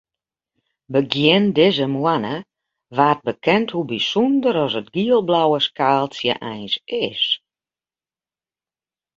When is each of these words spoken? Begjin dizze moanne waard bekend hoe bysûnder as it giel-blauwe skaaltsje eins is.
Begjin 0.93 1.45
dizze 1.57 1.87
moanne 1.95 2.35
waard 2.97 3.21
bekend 3.27 3.67
hoe 3.73 3.85
bysûnder 3.89 4.55
as 4.63 4.73
it 4.79 4.87
giel-blauwe 4.95 5.59
skaaltsje 5.67 6.33
eins 6.51 6.75
is. 7.07 7.23